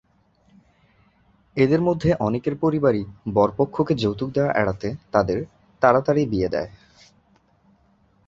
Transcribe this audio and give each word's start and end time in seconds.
এদের 1.57 1.81
মধ্যে 1.81 2.09
অনেকের 2.19 2.55
পরিবারই 2.55 3.03
বরপক্ষকে 3.33 3.93
যৌতুক 3.95 4.29
দেওয়া 4.31 4.51
এড়াতে 4.53 4.87
তাদের 5.11 5.37
তাড়াতাড়ি 5.81 6.23
বিয়ে 6.25 6.49
দেয়। 6.49 6.69